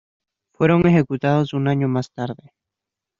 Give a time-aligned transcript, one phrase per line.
[0.55, 2.53] Fueron ejecutados un año más tarde.